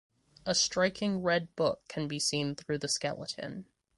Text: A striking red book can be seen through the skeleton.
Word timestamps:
A 0.47 0.55
striking 0.55 1.21
red 1.21 1.55
book 1.55 1.87
can 1.87 2.07
be 2.07 2.17
seen 2.17 2.55
through 2.55 2.79
the 2.79 2.87
skeleton. 2.87 3.67